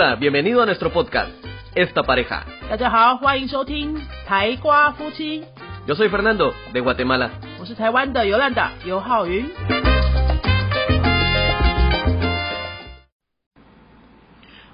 [0.00, 1.32] Hola, bienvenido a nuestro podcast,
[1.74, 2.44] Esta Pareja.
[2.70, 5.42] 大家好，欢迎收听台瓜夫妻
[5.88, 7.30] ，Yo soy Fernando, de Guatemala.
[7.58, 9.50] 我是台湾的尤兰达尤浩云。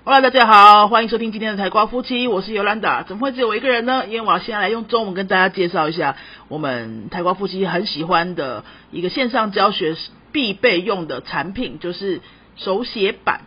[0.05, 3.03] Hello，大家好，欢迎收听今天的台瓜夫妻，我是尤兰达。
[3.03, 4.05] 怎么会只有我一个人呢？
[4.07, 6.17] 因为我要先来用中文跟大家介绍一下
[6.49, 9.97] 我们台瓜夫妻很喜欢的一个线上教学
[10.33, 12.21] 必备用的产品，就是
[12.57, 13.41] 手写板。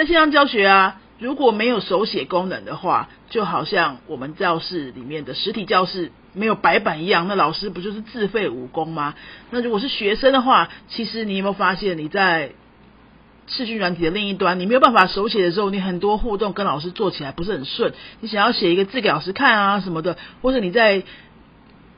[0.00, 9.14] 在线上教学啊，如果没有手写功能的话，就好像我们教室里面的实体教室没有白板一样，那老师不就是自废武功吗？
[9.50, 12.52] 那如果是学生的话，其实你有没有发现你在
[13.46, 17.92] 视讯软体的另一端，你没有办法手写的时候，你很多互动跟老师做起来不是很顺。
[18.20, 21.02] 你想要写一个字给老师看啊什么的，或者你在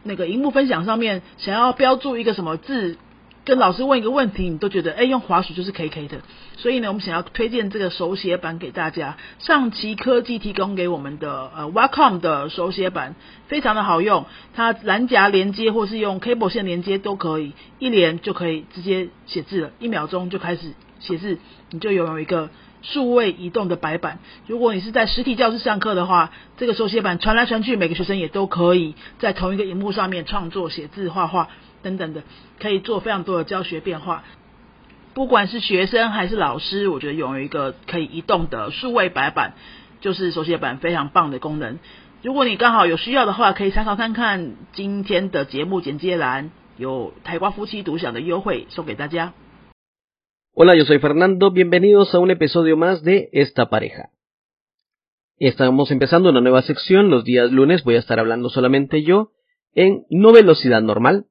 [0.03, 2.98] 那个荧幕分享上面想要标注一个什么字，
[3.45, 6.19] 跟老师问一个问题，你都觉得哎用滑鼠就是 K K 的。
[6.56, 9.16] 所以呢，我们想要推荐这个手写板给大家。
[9.41, 13.16] 上奇科技提供给我们的呃 Wacom 的手写板
[13.48, 21.38] 非常的好用，它蓝夹连接或是用 cable 线连接都可以，一连就可以直接写字了，一秒钟就开始写字，
[21.70, 22.48] 你就拥有一个
[22.83, 24.20] 数位移动的白板。
[24.47, 31.48] 如果你是在实体教室上课的话，这个手写板传来传去，每个学生也都可以在同一个荧幕上面创作、写字、画画
[31.83, 32.22] 等等的，
[32.61, 34.25] 可以做非常多的教学变化。
[35.14, 39.52] 不管是学生还是老师，我觉得拥有一个可以移动的数位白板，
[40.00, 41.78] 就是手写板非常棒的功能。
[42.22, 49.34] 如果你刚好有需要的话，可以参考看看今天的节目简介栏，有台瓜夫妻独享的优惠送给大家。
[50.55, 54.10] Hola, yo soy Fernando, bienvenidos a un episodio más de Esta Pareja.
[55.38, 59.30] Estamos empezando una nueva sección, los días lunes voy a estar hablando solamente yo
[59.75, 61.25] en no velocidad normal,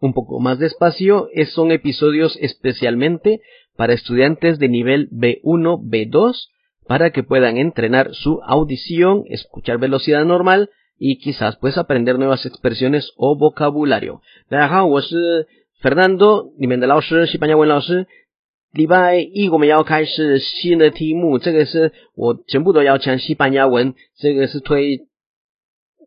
[0.00, 3.40] un poco más despacio, es- son episodios especialmente
[3.76, 6.48] para estudiantes de nivel B1, B2,
[6.86, 13.12] para que puedan entrenar su audición, escuchar velocidad normal y quizás pues aprender nuevas expresiones
[13.16, 14.20] o vocabulario.
[14.48, 15.48] 大家好，我是
[15.82, 18.06] Fernando，你们的老师，西班牙文老师。
[18.72, 25.06] 礼拜一我们要开始新的题目，这个是我全部都要讲西班牙文，这个是推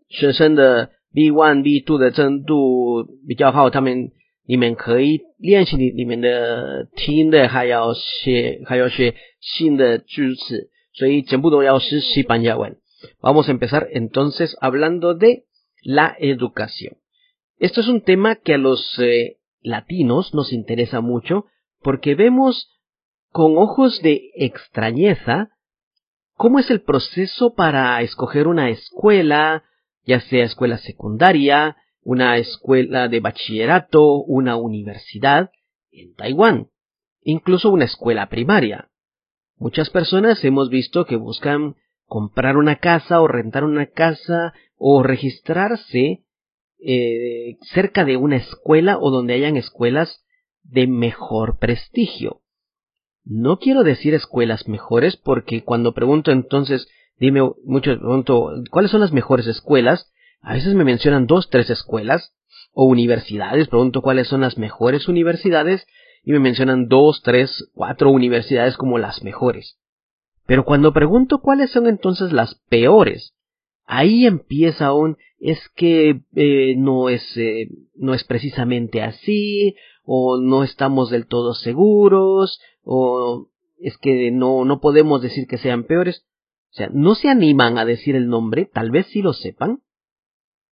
[0.10, 4.12] 学生的 B one、B two 的程度比较好，他们
[4.46, 12.78] 你们可以练习你你们的听的，还要写还要学新的句子，所以全部都要是西班牙文。
[13.22, 15.46] Vamos a empezar entonces hablando de
[15.84, 16.98] la educación.
[17.60, 21.46] Esto es un tema que a los eh, latinos nos interesa mucho
[21.82, 22.70] porque vemos
[23.32, 25.50] con ojos de extrañeza
[26.36, 29.64] cómo es el proceso para escoger una escuela,
[30.05, 35.51] ya sea escuela secundaria, una escuela de bachillerato, una universidad
[35.91, 36.69] en Taiwán,
[37.23, 38.89] incluso una escuela primaria.
[39.57, 41.77] Muchas personas hemos visto que buscan
[42.07, 46.25] comprar una casa o rentar una casa o registrarse
[46.85, 50.25] eh, cerca de una escuela o donde hayan escuelas
[50.65, 52.43] de mejor prestigio.
[53.25, 56.89] No quiero decir escuelas mejores porque cuando pregunto entonces,
[57.23, 60.13] dime, mucho pregunto, ¿cuáles son las mejores escuelas?
[60.41, 62.35] A veces me mencionan dos, tres escuelas
[62.73, 65.87] o universidades, pregunto cuáles son las mejores universidades
[66.25, 69.79] y me mencionan dos, tres, cuatro universidades como las mejores.
[70.47, 73.35] Pero cuando pregunto cuáles son entonces las peores,
[73.85, 80.65] ahí empieza aún, es que eh, no es eh, no es precisamente así, o no
[80.65, 83.47] estamos del todo seguros, o
[83.79, 86.25] es que no, no podemos decir que sean peores.
[86.73, 89.83] O sea, no se animan a decir el nombre, tal vez sí lo sepan,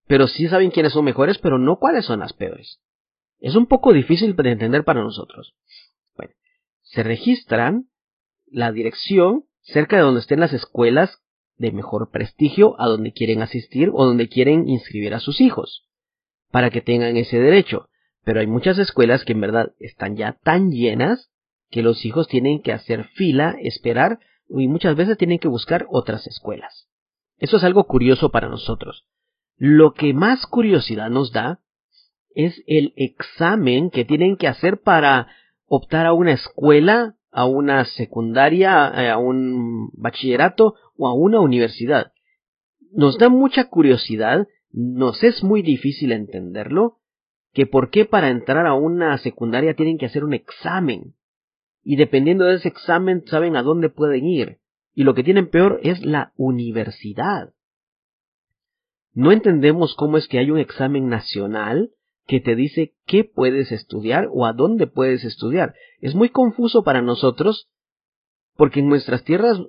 [0.07, 2.81] pero sí saben quiénes son mejores, pero no cuáles son las peores.
[3.39, 5.55] Es un poco difícil de entender para nosotros.
[6.17, 6.33] Bueno,
[6.83, 7.91] se registran
[8.47, 11.21] la dirección cerca de donde estén las escuelas
[11.59, 15.87] de mejor prestigio a donde quieren asistir o donde quieren inscribir a sus hijos,
[16.51, 17.91] para que tengan ese derecho.
[18.25, 21.31] Pero hay muchas escuelas que en verdad están ya tan llenas
[21.71, 24.19] que los hijos tienen que hacer fila, esperar
[24.51, 26.89] y muchas veces tienen que buscar otras escuelas.
[27.39, 29.07] Eso es algo curioso para nosotros.
[29.57, 31.61] Lo que más curiosidad nos da
[32.35, 35.29] es el examen que tienen que hacer para
[35.67, 42.13] optar a una escuela, a una secundaria, a un bachillerato o a una universidad.
[42.93, 46.99] Nos da mucha curiosidad, nos es muy difícil entenderlo,
[47.53, 51.15] que por qué para entrar a una secundaria tienen que hacer un examen.
[51.83, 54.59] Y dependiendo de ese examen saben a dónde pueden ir.
[54.95, 57.55] Y lo que tienen peor es la universidad.
[59.13, 61.91] No entendemos cómo es que hay un examen nacional
[62.27, 65.75] que te dice qué puedes estudiar o a dónde puedes estudiar.
[66.01, 67.69] Es muy confuso para nosotros
[68.57, 69.61] porque en nuestras tierras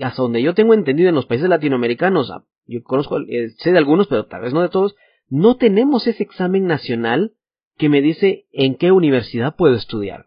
[0.00, 3.78] hasta donde yo tengo entendido en los países latinoamericanos, ah, yo conozco, eh, sé de
[3.78, 4.94] algunos, pero tal vez no de todos,
[5.28, 7.32] no tenemos ese examen nacional
[7.76, 10.26] que me dice en qué universidad puedo estudiar.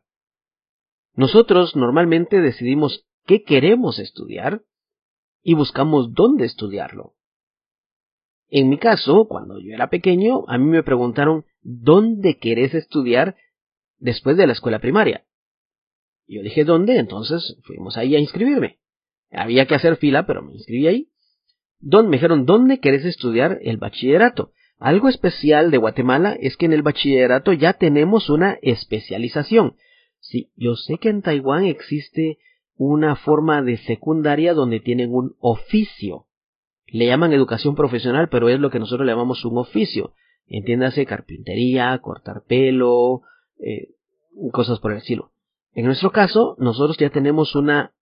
[1.19, 4.61] Nosotros normalmente decidimos qué queremos estudiar
[5.43, 7.13] y buscamos dónde estudiarlo.
[8.47, 13.35] En mi caso, cuando yo era pequeño, a mí me preguntaron ¿dónde querés estudiar
[13.97, 15.25] después de la escuela primaria?
[16.25, 16.97] Yo dije ¿dónde?
[16.97, 18.79] Entonces fuimos ahí a inscribirme.
[19.29, 21.09] Había que hacer fila, pero me inscribí ahí.
[21.81, 24.53] me dijeron ¿dónde querés estudiar el bachillerato?
[24.77, 29.75] Algo especial de Guatemala es que en el bachillerato ya tenemos una especialización.
[30.19, 32.39] Sí, yo sé que en Taiwán existe
[32.75, 36.27] una forma de secundaria donde tienen un oficio.
[36.87, 40.13] Le llaman educación profesional, pero es lo que nosotros le llamamos un oficio.
[40.47, 43.21] Entiéndase carpintería, cortar pelo,
[43.59, 43.89] eh,
[44.51, 45.31] cosas por el estilo.
[45.73, 47.93] En nuestro caso, nosotros ya tenemos una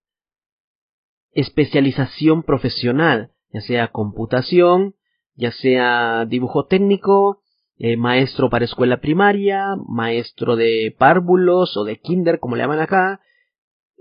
[1.32, 4.94] especialización profesional, ya sea computación,
[5.34, 7.42] ya sea dibujo técnico,
[7.78, 13.20] eh, maestro para escuela primaria, maestro de párvulos o de kinder, como le llaman acá,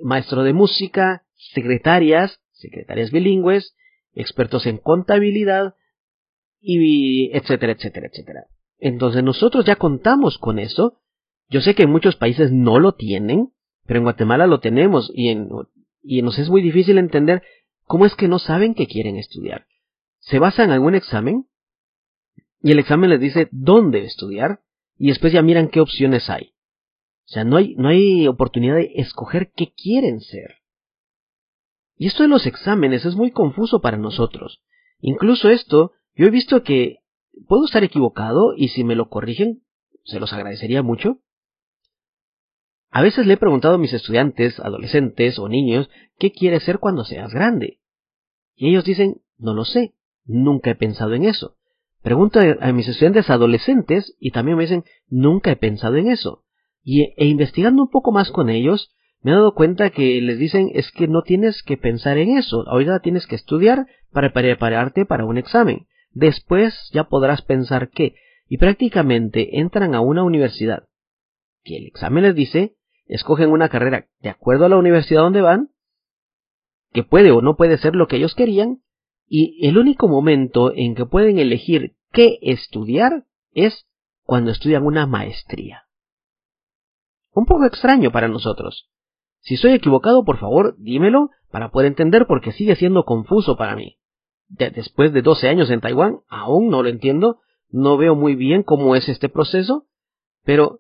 [0.01, 3.75] maestro de música, secretarias, secretarias bilingües,
[4.13, 5.75] expertos en contabilidad,
[6.59, 8.47] y etcétera, etcétera, etcétera.
[8.79, 11.00] Entonces nosotros ya contamos con eso.
[11.50, 13.53] Yo sé que en muchos países no lo tienen,
[13.85, 15.50] pero en Guatemala lo tenemos y, en,
[16.03, 17.41] y nos es muy difícil entender
[17.83, 19.65] cómo es que no saben que quieren estudiar.
[20.19, 21.46] Se basa en algún examen
[22.62, 24.62] y el examen les dice dónde estudiar
[24.98, 26.54] y después ya miran qué opciones hay.
[27.25, 30.56] O sea, no hay, no hay oportunidad de escoger qué quieren ser.
[31.98, 34.62] Y esto de los exámenes es muy confuso para nosotros.
[35.00, 37.00] Incluso esto, yo he visto que
[37.48, 39.63] puedo estar equivocado y si me lo corrigen,
[40.04, 41.19] se los agradecería mucho.
[42.89, 47.04] A veces le he preguntado a mis estudiantes, adolescentes o niños, ¿qué quieres ser cuando
[47.04, 47.81] seas grande?
[48.56, 49.94] Y ellos dicen, no lo sé,
[50.25, 51.57] nunca he pensado en eso.
[52.01, 56.44] Pregunto a mis estudiantes adolescentes y también me dicen, nunca he pensado en eso.
[56.83, 60.69] Y e investigando un poco más con ellos, me he dado cuenta que les dicen
[60.73, 65.25] es que no tienes que pensar en eso, ahorita tienes que estudiar para prepararte para
[65.25, 65.88] un examen.
[66.11, 68.15] Después ya podrás pensar qué.
[68.47, 70.88] Y prácticamente entran a una universidad.
[71.63, 72.77] Que el examen les dice,
[73.07, 75.71] escogen una carrera de acuerdo a la universidad donde van,
[76.94, 78.81] que puede o no puede ser lo que ellos querían,
[79.27, 83.85] y el único momento en que pueden elegir qué estudiar es
[84.24, 85.83] cuando estudian una maestría.
[87.33, 88.89] Un poco extraño para nosotros.
[89.41, 93.97] Si soy equivocado, por favor, dímelo para poder entender porque sigue siendo confuso para mí.
[94.50, 98.95] después de 12 años en Taiwán, aún no lo entiendo, no veo muy bien cómo
[98.95, 99.88] es este proceso,
[100.44, 100.80] pero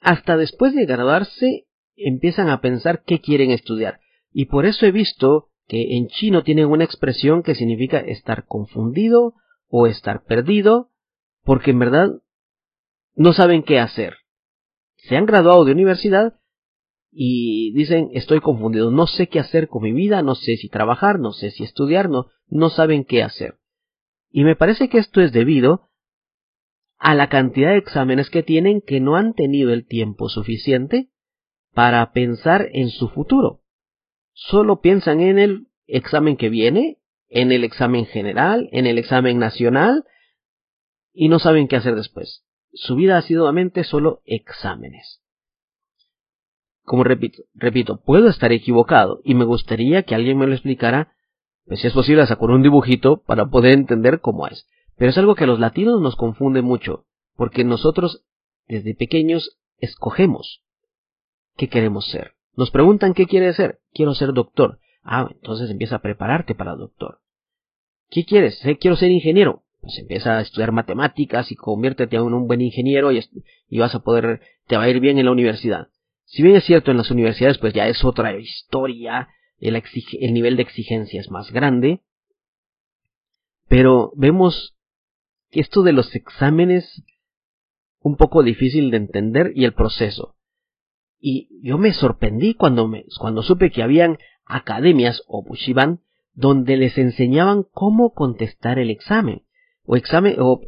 [0.00, 1.66] hasta después de graduarse
[1.96, 4.00] empiezan a pensar qué quieren estudiar.
[4.32, 9.34] Y por eso he visto que en chino tienen una expresión que significa estar confundido
[9.68, 10.90] o estar perdido,
[11.42, 12.08] porque en verdad
[13.14, 14.14] no saben qué hacer.
[14.96, 16.34] Se han graduado de universidad
[17.10, 21.18] y dicen estoy confundido, no sé qué hacer con mi vida, no sé si trabajar,
[21.18, 23.58] no sé si estudiar, no, no saben qué hacer.
[24.30, 25.90] Y me parece que esto es debido
[26.98, 31.10] a la cantidad de exámenes que tienen que no han tenido el tiempo suficiente
[31.72, 33.63] para pensar en su futuro
[34.34, 36.98] solo piensan en el examen que viene,
[37.28, 40.04] en el examen general, en el examen nacional,
[41.12, 42.44] y no saben qué hacer después.
[42.72, 45.22] Su vida ha sido mente solo exámenes.
[46.82, 51.14] Como repito, repito, puedo estar equivocado y me gustaría que alguien me lo explicara,
[51.66, 54.66] pues si es posible con un dibujito para poder entender cómo es.
[54.96, 58.24] Pero es algo que a los latinos nos confunde mucho, porque nosotros
[58.66, 60.62] desde pequeños escogemos
[61.56, 62.34] qué queremos ser.
[62.56, 63.80] Nos preguntan qué quieres ser.
[63.92, 64.78] Quiero ser doctor.
[65.02, 67.20] Ah, entonces empieza a prepararte para doctor.
[68.10, 68.60] ¿Qué quieres?
[68.80, 69.64] Quiero ser ingeniero.
[69.80, 74.40] Pues empieza a estudiar matemáticas y conviértete en un buen ingeniero y, vas a poder,
[74.66, 75.88] te va a ir bien en la universidad.
[76.24, 79.76] Si bien es cierto en las universidades, pues ya es otra historia, el,
[80.20, 82.00] el nivel de exigencia es más grande,
[83.68, 84.74] pero vemos
[85.50, 87.02] que esto de los exámenes
[88.00, 90.36] un poco difícil de entender y el proceso.
[91.26, 96.00] Y yo me sorprendí cuando, me, cuando supe que habían academias o bushiban
[96.34, 99.42] donde les enseñaban cómo contestar el examen
[99.86, 100.60] o examen o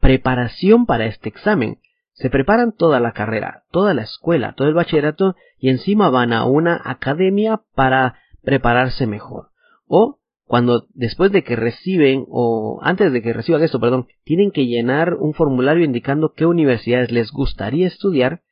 [0.00, 1.78] preparación para este examen.
[2.14, 6.46] Se preparan toda la carrera, toda la escuela, todo el bachillerato y encima van a
[6.46, 9.50] una academia para prepararse mejor.
[9.86, 14.66] O cuando después de que reciben o antes de que reciban esto, perdón, tienen que
[14.66, 18.42] llenar un formulario indicando qué universidades les gustaría estudiar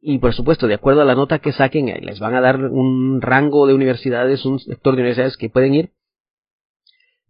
[0.00, 3.20] y por supuesto, de acuerdo a la nota que saquen, les van a dar un
[3.20, 5.92] rango de universidades, un sector de universidades que pueden ir.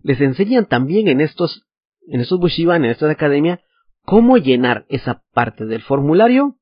[0.02, 1.66] Les enseñan también en estos,
[2.06, 3.60] en estos bushiban, en esta academia,
[4.04, 6.56] cómo llenar esa parte del formulario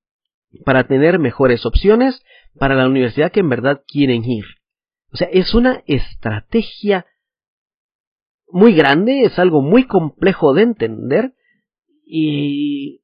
[0.64, 2.22] para tener mejores opciones
[2.58, 4.44] para la universidad que en verdad quieren ir.
[5.12, 7.06] O sea, es una estrategia
[8.48, 11.34] muy grande, es algo muy complejo de entender
[12.04, 13.02] y,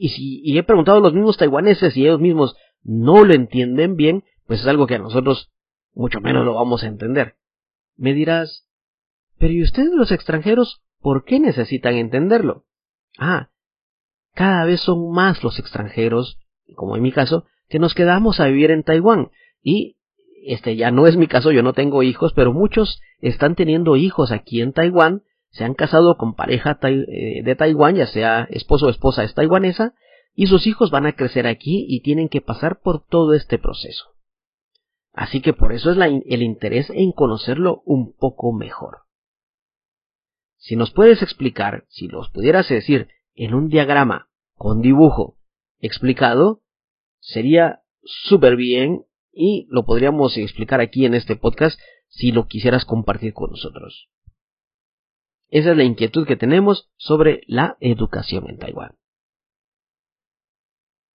[0.00, 3.96] y si y he preguntado a los mismos taiwaneses y ellos mismos no lo entienden
[3.96, 5.50] bien, pues es algo que a nosotros
[5.92, 7.36] mucho menos lo vamos a entender.
[7.96, 8.66] Me dirás,
[9.38, 12.64] pero ¿y ustedes los extranjeros por qué necesitan entenderlo?
[13.18, 13.50] Ah,
[14.34, 16.38] cada vez son más los extranjeros,
[16.76, 19.30] como en mi caso, que nos quedamos a vivir en Taiwán
[19.62, 19.98] y
[20.46, 24.32] este ya no es mi caso, yo no tengo hijos, pero muchos están teniendo hijos
[24.32, 28.90] aquí en Taiwán, se han casado con pareja eh, de Taiwán, ya sea esposo o
[28.90, 29.94] esposa es taiwanesa,
[30.34, 34.04] y sus hijos van a crecer aquí y tienen que pasar por todo este proceso.
[35.12, 38.98] Así que por eso es el interés en conocerlo un poco mejor.
[40.56, 45.36] Si nos puedes explicar, si los pudieras decir en un diagrama con dibujo
[45.80, 46.62] explicado,
[47.18, 53.32] sería súper bien y lo podríamos explicar aquí en este podcast si lo quisieras compartir
[53.32, 54.10] con nosotros.
[55.50, 58.92] Esa es la inquietud que tenemos sobre la educación en Taiwán.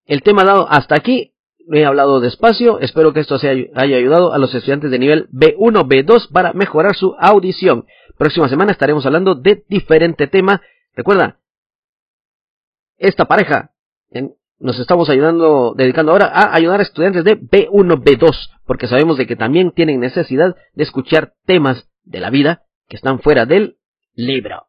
[0.06, 1.34] El tema dado hasta aquí,
[1.68, 5.88] lo he hablado despacio, espero que esto haya ayudado a los estudiantes de nivel B1,
[5.88, 7.86] B2 para mejorar su audición.
[8.18, 10.62] Próxima semana estaremos hablando de diferente tema.
[10.96, 11.40] Recuerda,
[12.98, 13.72] esta pareja
[14.60, 19.28] nos estamos ayudando, dedicando ahora a ayudar a estudiantes de B1, B2, porque sabemos de
[19.28, 23.78] que también tienen necesidad de escuchar temas de la vida que están fuera del
[24.15, 24.67] libro.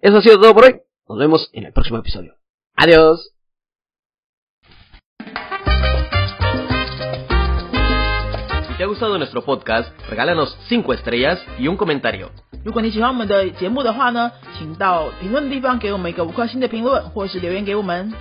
[0.00, 0.80] Eso ha sido todo por hoy.
[1.08, 2.34] Nos vemos en el próximo episodio.
[2.74, 3.32] Adiós.
[8.68, 12.30] Si te ha gustado nuestro podcast, regálanos 5 estrellas y un comentario.
[12.64, 18.12] 如果你喜欢我们的节目的话呢，请到评论地方给我们一个五颗星的评论，或是留言给我们。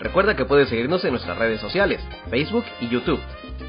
[0.00, 3.20] Recuerda que puedes seguirnos en nuestras redes sociales, Facebook y YouTube.